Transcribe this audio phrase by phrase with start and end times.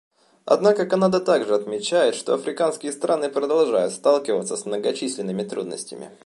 [0.45, 6.09] Однако Канада также отмечает, что африканские страны продолжают сталкиваться с многочисленными трудностями.